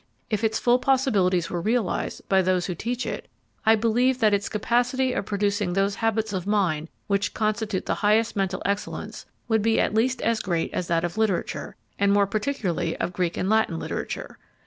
[0.31, 3.27] If its full possibilities were realised by those who teach it,
[3.67, 8.35] I believe that its capacity of producing those habits of mind which constitute the highest
[8.35, 12.97] mental excellence would be at least as great as that of literature, and more particularly
[12.97, 14.39] of Greek and Latin literature.